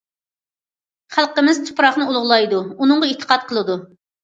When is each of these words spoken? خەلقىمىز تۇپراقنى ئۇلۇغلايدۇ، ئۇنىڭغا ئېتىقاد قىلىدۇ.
خەلقىمىز 1.17 1.61
تۇپراقنى 1.67 2.09
ئۇلۇغلايدۇ، 2.09 2.65
ئۇنىڭغا 2.81 3.13
ئېتىقاد 3.13 3.49
قىلىدۇ. 3.53 3.81